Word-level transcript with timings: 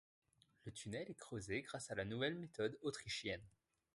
Le 0.65 0.71
tunnel 0.71 1.11
est 1.11 1.19
creusé 1.19 1.61
grâce 1.61 1.91
à 1.91 1.93
la 1.93 2.05
nouvelle 2.05 2.33
méthode 2.39 2.75
autrichienne. 2.81 3.47